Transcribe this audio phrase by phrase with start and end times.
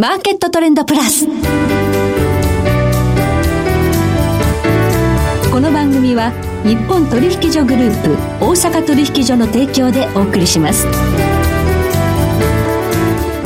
[0.00, 1.26] マーケットトレンドプラス。
[1.26, 1.32] こ
[5.60, 6.32] の番組は
[6.64, 10.86] 日本取引所グループ大阪取引所の提供でお送りします。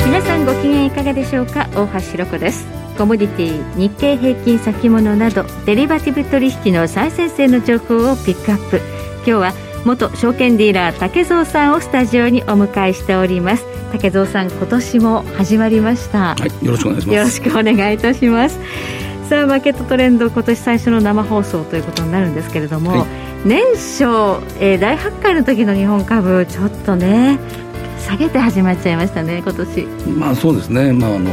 [0.07, 1.69] 皆さんご機嫌いかがでしょうか？
[1.75, 2.65] 大橋ろ子です
[2.97, 8.81] コモディティ日経平均先物などデリバティブ取引の最先端の情報をピックアップ
[9.17, 9.53] 今日は
[9.85, 13.67] 元証券ディーラー竹蔵さんをスタジオにお迎えしております。
[13.93, 16.35] 竹蔵さん今年も始まりました。
[16.35, 17.17] はいよろしくお願いします。
[17.17, 18.59] よろしくお願いいたします。
[19.29, 23.09] さあマーケットトレンド今年最初の生放送ということになるんですけれども、はい、
[23.45, 24.05] 年初、
[24.59, 27.39] えー、大発会の時の日本株ちょっとね
[27.99, 29.87] 下げて始まっちゃいましたね今年。
[30.19, 30.95] まあそうですね。
[30.95, 31.31] まああの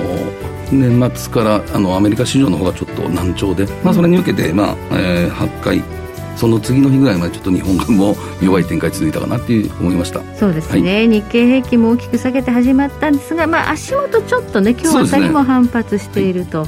[0.74, 6.01] 年末からあのアメリカ市場の方がちょっと難聴で、まあ、それに受けて、まあえー、8回
[6.36, 10.22] その次の日ぐらいまでちょっと日本株も弱い展開続いたかなっていう思いました。
[10.36, 16.66] そうですね、はい、日経平均も大きく下げて始まったんですが、まあ、足元ちょっとね今日あたりも反発していると、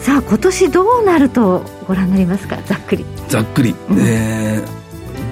[0.00, 2.58] さあ今年どうなるとご覧になりますか？
[2.66, 3.04] ざっくり。
[3.28, 4.84] ざっくり、うん、えー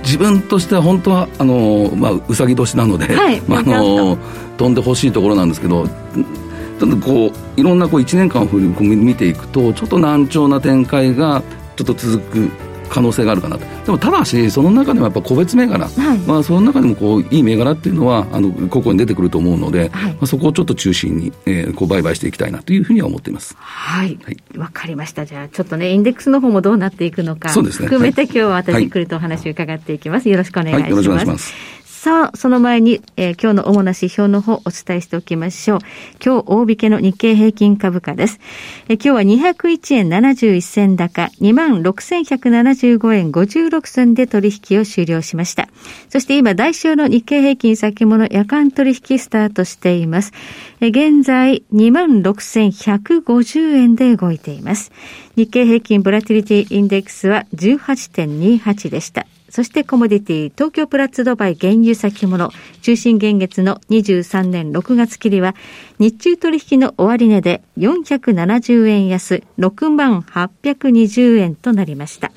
[0.02, 4.18] 自分としては本当はあの、まあ、うさぎ年なので、はい、まあ、あの
[4.58, 11.42] 飛んでほしいところなんですけどちょっとこういろんなこう1年間を見ていくとちょっと難聴な展開が
[11.76, 12.50] ちょっと続く
[12.92, 13.64] 可能性があるかなと。
[13.86, 23.56] でもただしその中でもやっぱ個別銘柄、はい、まあ、その中でもこういい銘柄っていうのはあの個々に出てくると思うので、はい、まあ、そこをちょっと中心に、えー、こう売買していきたいなというふうには思っています。
[23.58, 24.18] はい。
[24.56, 25.24] わ、はい、かりました。
[25.24, 35.78] じゃあちょっとねインデックスの方もどうなっていくのかそうです、ね、含めて、今日はまたじっくりとお話を伺っていきます、よろしくお願いします、よろしくお願いしますさあ、その前に、えー、今日の主な指標の方お伝えしておきましょう。
[36.20, 38.40] 今日大引けの日経平均株価です。
[38.88, 45.68] えー、今日は201円71銭高、26,175円56銭で取引を終了しました。
[46.08, 50.32] そして今、代償の日経平均先物夜間取引スタートしています。
[50.80, 54.90] えー、現在、26,150円で動いています。
[55.36, 59.24] 日経平均ボラティリティインデックスは18.28でした。
[59.52, 65.54] そしてコモディティ、東京プラッツドバイ原油先物、中心現月の23年6月切りは、
[65.98, 72.32] 日中取引の終値で470円安、6万820円となりました。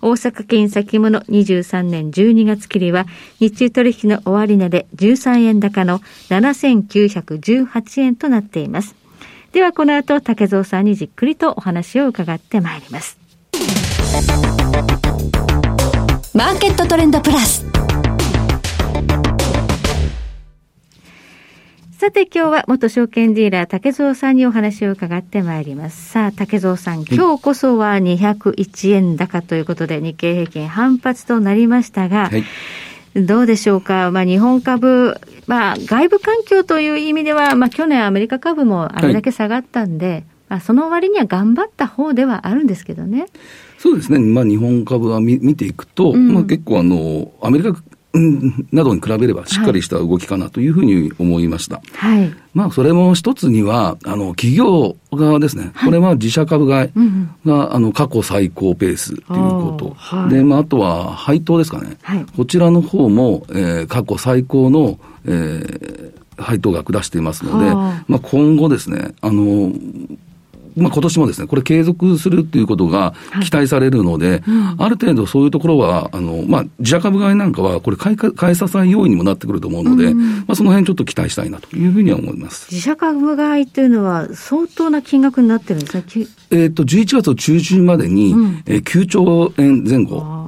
[0.00, 3.06] 大阪県先物23年12月切りは、
[3.40, 5.98] 日中取引の終値で13円高の
[6.28, 8.94] 7918円となっています。
[9.50, 13.18] ではこの後、竹蔵さんにじっくりとお話を伺ってまいります。
[16.32, 17.66] マーケットトレンドプラス。
[21.98, 26.10] さて今日は元証券ディーラー竹蔵さんにお話を伺ってまいります。
[26.10, 32.44] さあ竹蔵さん、今日こそは201円高ということで日経平均反発となりましたが、はい
[33.16, 35.16] どうでしょうか、まあ、日本株、
[35.48, 43.26] まあ、外部環境という意味では、まあ、去年アメリカ株もあれだけ下がったんで、はい、まあ、その割には頑張った方ではあるんですけどね。
[43.78, 47.80] そうですね、まあ、日本株は見見ていくと、うん、まあ、結構あの、アメリカ
[48.72, 51.80] などに比べればしっかりした動きかなというふうに思いました。
[51.94, 52.34] はい。
[52.54, 55.70] まあ、それも一つには、あの、企業側ですね。
[55.74, 56.90] はい、これは自社株買い
[57.46, 59.94] が、あの、過去最高ペースということ。
[59.96, 61.98] はい、で、まあ、あとは配当ですかね。
[62.02, 67.72] はい、こちらの方も、えー、過去最高の、えー、配当額出していますので、
[68.08, 69.72] まあ、今後ですね、あの、
[70.76, 82.68] まあ、今年もですね、これ継続するっていうことが期待されるので、はいうん、ある程度そういうところは、あの、まあ、自社株買いなんかは、これ買い、買い支え要因にもなってくると思うので、うん、まあ、その辺ちょっと期待したいなというふうには思います。
[82.70, 86.04] 自社株買いっていうのは相当な金額になってるんですね。
[86.50, 90.40] えっ、と、11月の中旬までに、うん、えー、9兆円前後。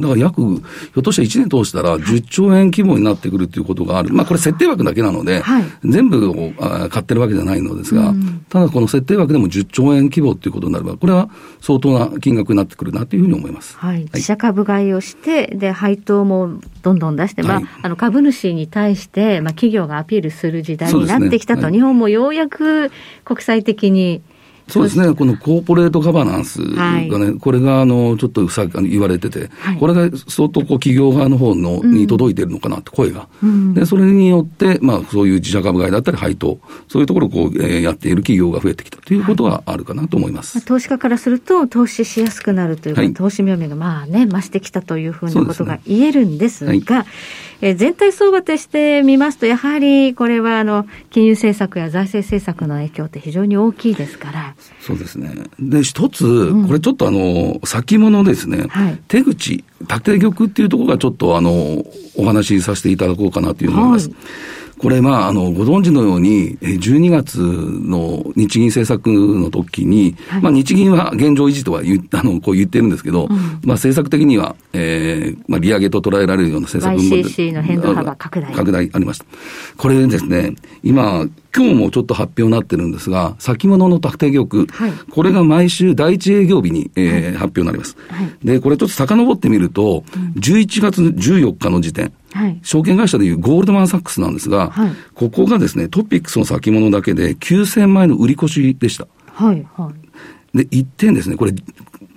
[0.00, 4.12] だから約、ひょっとしたら1年通したら10兆円規模になってくるということがある。
[4.12, 6.52] まあこれ設定枠だけなので、はい、全部を
[6.88, 13.76] 買ってるわけじゃないのですが、うん、ただこの設定枠でも10兆円規模ということになれば、これは相当な金額になってくるなというふうに思います。
[13.76, 14.00] はい。
[14.04, 21.64] 自社株買いをして、で、配当もどんどん出して、まあ、あの株主に対して、まあ企業がアピールする時代になってきたと、ね。
[21.66, 22.90] はい、日本もようやく
[23.24, 24.22] 国際的に
[24.70, 36.58] そうですね、このコーポレートガバナンスがね、はい、これがあのちょっとさ言われてて、はい、これが相当こう企業側の方の、に届いてるのかなって声が、うん、でそれによって、まあ、そういう自社株買いだったり配当、
[36.88, 47.06] そういうところをこう、えー、やっている企業が増えてきたということはあるかなと思います、はい、投資家からすると、投資しやすくなるというか、投資妙味がまあね、増してきたというふうなことが言えるんですが、
[47.60, 54.54] えー、全体相場として見ますと、やはりこれはあの金融政策や財政政策の影響って非常に大きいですから。
[54.80, 55.30] そうですね。
[55.58, 61.84] で、一つ、これちょっとあの、先物ですね、はい、手口、縦玉っていうところがちょっとあの、
[62.16, 64.08] お話しさせていただこうかなという思います。
[64.08, 64.16] はい
[64.80, 73.40] これ、まあ、あの、ご存知のように、12月の日銀政策の時に、はい、まあ、日銀は現状維持とは言 あのこう言ってるんですけど、うん、まあ、
[73.74, 78.54] 政策的には、えーまあ、利上げと捉えられるような政策も YCC の変動幅拡大。
[78.54, 79.26] 拡大ありました。
[79.76, 87.98] これですね、今、今日もちょっと発表になってるんですが、先物の縦玉、はい、これが毎週第一営業日に、えー、はい、発表になります。
[88.08, 99.06] はい、で、これちょっと遡ってみると、うん、11月14日の時点、はい、証券会社でいうゴールドマンサックスなんですが、はい、ここがですね、トピックスの先物だけで9000万円の売り越しでした。
[99.32, 100.09] はいはい、
[100.54, 101.52] で、一点ですね、これ、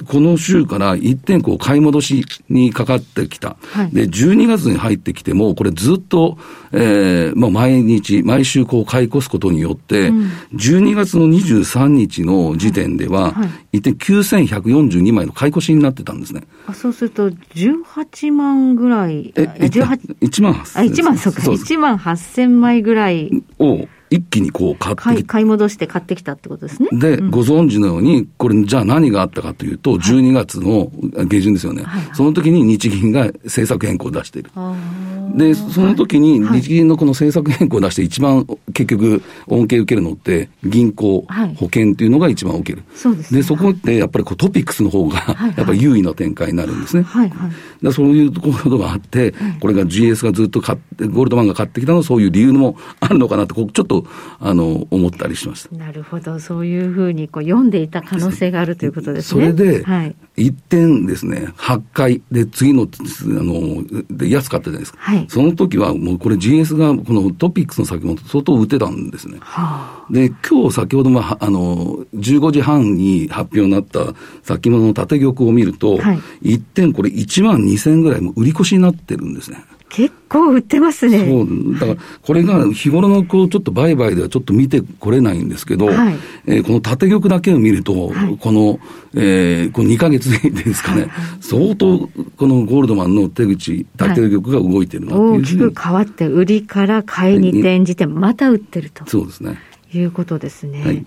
[0.08, 3.58] この週から一点こう買い戻しにかかってきた。
[3.62, 6.38] はい、で、12月に入ってきても、これずっと、
[6.72, 16.44] えー、まあ毎日、毎週こう買い越すことによって、うん、12月の23日の時点では、はい、一点9142枚の買い越しになってたんですね。
[16.68, 19.32] あそうすると、18万ぐらい。
[19.36, 20.80] え、18 1万8000。
[20.80, 21.42] あ、1万、そうか。
[21.42, 23.30] 1万8000枚ぐらい。
[23.60, 26.90] を、一気にこう買って買い戻して買ってきたってことですね。
[26.92, 30.92] で、うん、ご存知のように、これ、じゃあ何があったかというと、12月の
[31.26, 31.82] 下旬ですよね。
[31.84, 34.52] はい、その時に日銀が政策変更を出している。
[35.36, 42.84] で、その時に日銀のこの政策変更を出して一番結局恩恵受けるのって、銀行、はい、保険っていうのが一番受ける。
[42.94, 45.16] そうです、ね、で、そこってやっぱりこうトピックスの方が、
[45.56, 47.04] やっぱり優位な展開になるんですね。
[47.04, 47.50] はいは
[47.90, 54.06] い、そういうところがあって、これが GS がずっと買って、ゴールドマンが買ってきたのはそういう理由もあるのかなって、ちょっと
[54.40, 55.76] あの、思ったりしました。
[55.76, 56.40] なるほど。
[56.40, 59.42] そういうふうにこう読んでいた可能性があるということですね。
[59.44, 62.86] それで、はい、一点ですね、8回で次の、あ
[63.28, 64.98] の、で安かったじゃないですか。
[65.00, 69.38] はい、その時はもうこれ GS がこのトピックスの先物相当売ってたんですね。
[69.42, 74.14] はあ、で、今日先ほどもあの、15時半に発表になった
[74.44, 79.64] 先物の縦玉を見ると、はい、一点これ1万2000ぐらいも売り越しになってるんですね。
[79.94, 81.20] 結構売ってますね。
[81.20, 81.74] そう。
[81.80, 86.16] だから、これが日頃のこう、ちょっと売買ではちょっと見てこれないんですけど、はい、
[86.48, 88.80] えー、この縦玉だけを見ると、はい、この、
[89.14, 91.12] えー、この2か月ですかね、はい、
[91.42, 99.06] 相当、このゴールドマンの手口、縦玉が動いてるなっていう、大きく変わって、売りから買いに転じて、また売ってると。
[99.06, 99.60] そうですね。
[99.98, 100.84] いうことですね。
[100.84, 101.06] はい、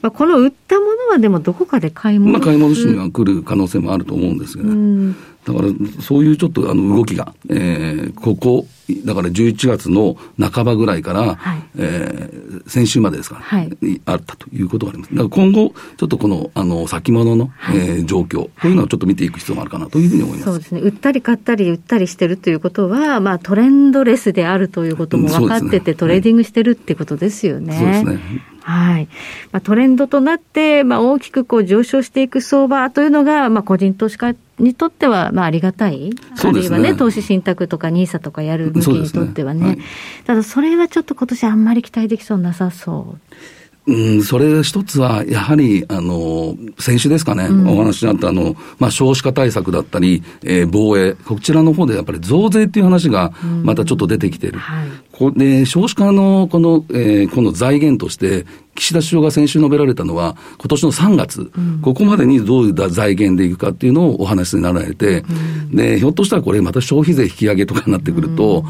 [0.00, 5.14] まあ、この売ったものはでもどこかで買い戻す、まあ、買い戻しには来る可能性もあると思うんですけど、ね、
[5.44, 5.68] だから
[6.02, 8.66] そういうちょっとあの動きが、えー、ここ、
[9.04, 13.70] だから11月の半ばぐらいから、はい、えー、先週までですか、はい、
[14.06, 15.10] あったということがあります。
[15.10, 20.44] だから今後、ちょっとこの、あの、先物の、はい、えー、状況、こういうのをちょっと見ていく必要があるかなというふうに思います。
[20.44, 20.80] そうですね。
[20.80, 27.76] 売ったり買ったり売ったりしてるということは、まあトレンドレスであるということも分かってて、ね、トレーディングしてるってことですよね。
[27.76, 28.52] そうですね。
[28.62, 29.08] はい。
[29.50, 36.10] まあ、トレンドとなって、まあ、大きくこう上昇していく相場というのが、まあ、個人投資家にとっては、まあ、ありがたい。
[36.42, 39.60] あるいはね、投資信託とか NISA とかやる向きにとってはね。
[39.60, 39.78] ねはい、
[40.24, 43.34] ただ、それはちょっと今年あんまり期待できそうなさそう。
[43.84, 53.32] うん、それ一つは、やはり、あの、先週ですかね、うん、お話にあった、あの、まあ、少子化対策だったり、えー、防衛、こちらの方でやっぱり増税っていう話が、
[53.64, 54.54] またちょっと出てきてる。
[54.54, 58.46] うんはい、こで少子化の、この、えー、この財源として、
[58.76, 65.24] 岸田首相が先週述べられたのは、今年の3月、うん、ここまでにどういう財源でいくかっていうのをお話になられて、
[65.72, 68.64] で、ひょっとしたらこれまた消費税引き上げとかになってくると、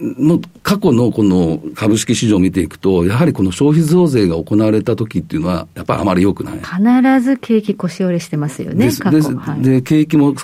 [0.00, 6.60] の過去のこの株式市場を見ていくと、やはりこの消費増税が行われた時っていうのは、やっぱりあまり良くない。
[6.60, 10.34] 必ず景気腰折れしてますよね、でではい、で景気も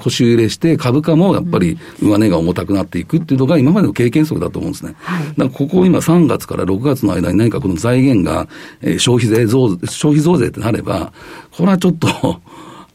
[0.00, 4.94] 腰揺れして、株価もやっぱり上値が重たくなっていくっていうのが、今までの経験則だと思うんですね。
[4.98, 8.48] はい、だからここ今、3月から6月の間に何かこの財源が、
[8.80, 11.12] えー、消費税増、消費増税ってなれば、
[11.50, 12.40] これはちょっと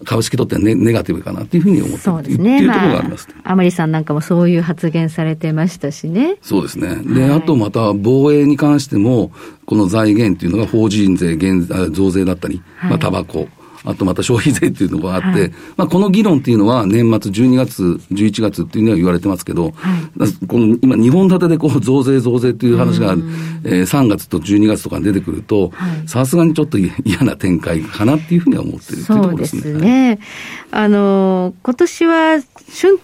[0.05, 2.61] 株式とってはネネガティブかなというふうに思ってそうですね。
[2.61, 6.37] いうところがあります、ね、まあ、甘利さんなんかもそういう発言されてましたしね。
[6.41, 6.95] そうですね。
[7.03, 9.31] で、はい、あとまた防衛に関しても、
[9.65, 13.47] この財源というのが法人税減増税だったり、はい、まあ、タバコ、
[13.87, 25.71] あとまた消費税っていうのがあって、はい、まあこの議論っていうのは年末12月、11月っていうのは言われてますけど、はい、この今2本立てでこう増税増税っていう話が、えー、3月と12月とかに出てくると、
[26.05, 26.91] さすがにちょっと嫌
[27.23, 29.61] な展開かなっていうふうには思ってるっていうところですね。
[29.61, 30.19] そうですね。
[30.71, 32.43] あの、今年は春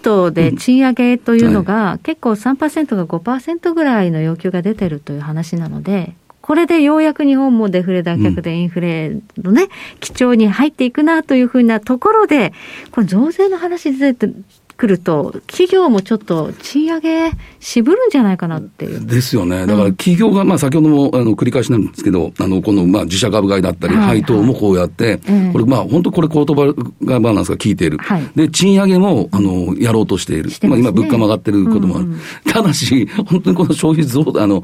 [0.01, 6.13] 闘で賃上げというのが、うんはい、結構3%が5%ぐらいの要求が出てるという話なので、
[6.43, 9.69] これでようやく日本もデフレ脱却でインフレのね、
[10.01, 12.51] 基調に入っていくなというふうなところで、
[12.91, 14.27] これ増税の話出て
[14.77, 19.05] くると、企業もちょっと賃上げ渋るんじゃないかなっていう。
[19.05, 19.65] ですよね。
[19.65, 25.17] だから企業が、まあ先ほどもあの繰り返しなんですけど、あの、このまあ自社株買いだったり、配当もこうやって、
[25.51, 27.97] これまあ本当これ言葉がバランスが効いている。
[28.35, 30.49] で、賃上げも、あの、やろうとしている。
[30.63, 32.09] まあ今物価も上がってることもある。
[32.45, 34.63] ただし、本当にこの消費増、あの、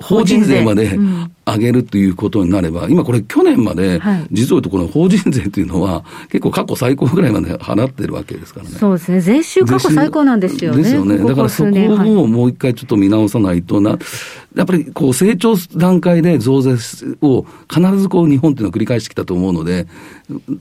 [0.00, 0.98] 法人税まで
[1.46, 8.76] 上げるということになれば、今これ去年まで、実を言うとこの法人税というのは、 結構過去最高ぐらいまで払ってるわけですからね。
[8.78, 9.20] そうですね。
[9.20, 10.82] 税収過去最高なんですよね。
[10.82, 11.18] ですよね。
[11.18, 11.70] だからそこ
[12.22, 13.98] をもう一回ちょっと見直さないとな、
[14.54, 16.76] やっぱりこう成長段階で増税
[17.20, 19.86] を必ずこう日本っていうのを繰り返してきたと思うので、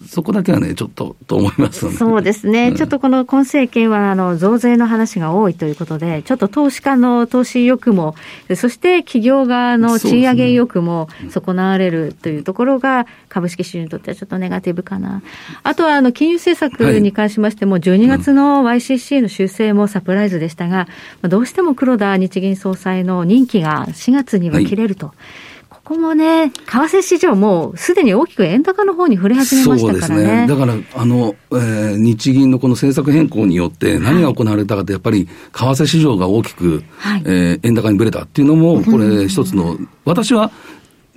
[0.07, 8.15] そこだけはね、ちょっとと思います、ね、そうですね、うん、ちょっとこの今政権はあの増税の話が多いということで、ちょっと投資家の投資意欲も、
[8.55, 15.21] そして企業側の賃上げ意欲も損なわれるというところが、株式市場にとってはちょっとネガティブかな。
[15.63, 20.87] あとはあの金融政策に関しましても、12月の YCC の修正もサプライズでしたが、
[21.21, 25.07] どうしても黒田日銀総裁の任期が4月には切れると。
[25.07, 25.52] はい
[25.93, 30.07] ここもね、為替市場もすでに大きく円高の方に触れ始めましたからね。
[30.07, 30.47] そうですね。
[30.47, 40.49] だから、あの、えー、日銀のこの政策変更によって何が行われたかって、やっぱり為替市場が大きく、はい、えー、円高にぶれたっていうのも、これ一つの、私は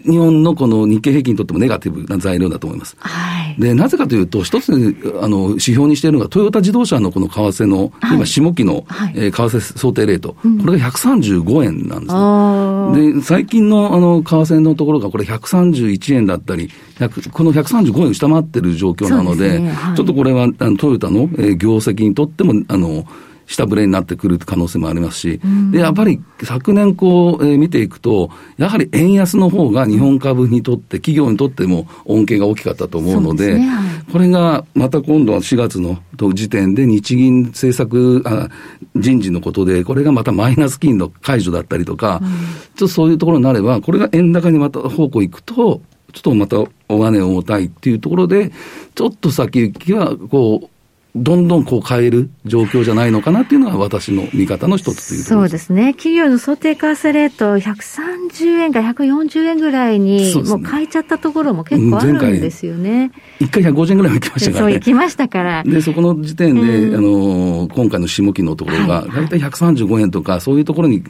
[0.05, 2.97] 日本のこの日経平均にとってもネガティブな材料だと思います。
[2.99, 4.73] はい、で、なぜかというと、一つ、
[5.21, 13.15] あの、指標にしているのが、トヨタ自動車のこの為替の、はい、今、下期の、はい、えー、為替想定レート、うん、これが135円なんですね。
[13.15, 16.71] で、最近の、あの、為替のところが、これ131円だったり、
[17.33, 19.71] この135円を下回ってる状況なので、でね。
[19.71, 23.07] はい、ちょっとこれは、あのトヨタの、えー、業績にとっても、あの、
[23.47, 35.99] 下振れになってくる可能性もありますし、で、やっぱり昨年こう、えー、見ていくと、やはり円安の方が日本株にとって、企業にとっても恩恵が大きかったと思うので、でねはい、これがまた今度は4月の
[36.35, 38.49] 時点で日銀政策あ
[38.97, 45.81] 人事のことで、これがまたマイナス金の解除だったりとか、うん、ちょっとそういうところになれば、これが円高にまた方向行くと、
[46.13, 48.51] ちょっとまたお金を重たいっていうところで、
[48.95, 50.69] ちょっと先行きは、こう、
[51.17, 55.95] どんどんこう変える状況じゃないのかなっていうのが私の見方の一つというそうですね。
[55.95, 63.11] 企業の想定為替レート130円か140円ぐらいに、もう変えちゃったところも結構あるんですよね。
[63.41, 64.73] 一回150円ぐらいも行きましたからね。
[64.73, 65.63] そう行きましたから。
[65.67, 71.03] で、そこの時点で、うん、あの、今回の下期のところが、大体135円とか、そういうところに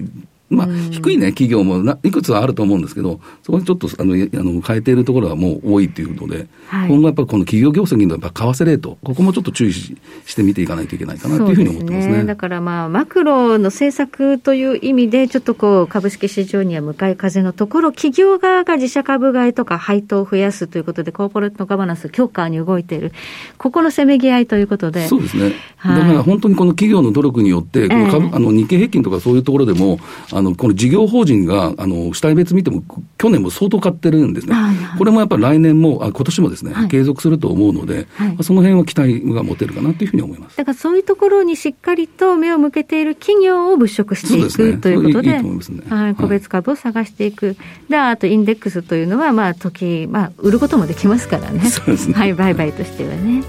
[0.48, 9.96] まあ、低いね、企業もないくつはあると思うんですけど、そこにちょっとあのあの変えているところはもう多いというので、はい、今後やっぱりこの企業業績のやっぱ為替レート、ここもちょっと注意し
[10.36, 12.12] て見ていかないといけないかなというふうに思ってますね。
[12.14, 23.12] すねだからまあ、マクロの政策という意味で、ちょっとこう、株式市場には向かい風のところ、企業側が自社株買いとか配当を増やすということで、コーポレートガバナンス強化に動いている、
[23.58, 25.08] ここのせめぎ合いということで。
[25.08, 25.54] そうですね。
[25.76, 29.98] はい、だから本当にこの企業の努力によって、この株、えー、あの日経平均とかそういうところでも、
[30.37, 32.83] あの、この事業法人が、あの、主体別見ても、
[33.16, 34.55] 去年も相当買ってるんですね。
[34.55, 40.59] はいはい、これもやっぱり来年も、あ今年もですね、はい、継続すると思うので、はい、その辺は期待が持てるかなというふうに思います。
[40.59, 45.50] だからそういうところにしっかりと目を向けている企業を物色していく、ね、ということで、いいいね、
[45.88, 47.57] はい、個別株を探していく。
[47.88, 51.61] で、あとインデックスというのは、まあ、時、まあ、売ることもできますからね。
[51.71, 52.14] そうですね。
[52.14, 53.43] はい、売買としてはね。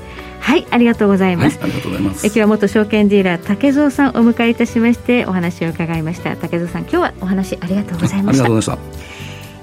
[0.47, 2.25] はいありがとうございます、はい、ありがとうございます。
[2.25, 8.45] え今日は元証券ディーラー竹蔵さんをお迎えいたしましてお話を伺いました竹蔵さん今日はお話ありがとうございました。
[8.45, 9.07] ありがとうございました。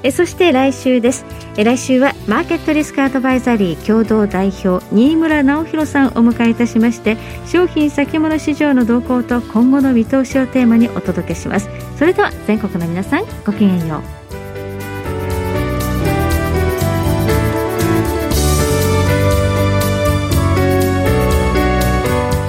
[0.02, 1.24] えそして来週です。
[1.56, 11.70] え来週はマーケットリスクアドバイザリー共同代表新村直弘さんをお迎えいたしまして商品先物市場の動向と今後の見通しをテーマにお届けします。
[11.96, 14.23] それでは全国の皆さんごきげんよう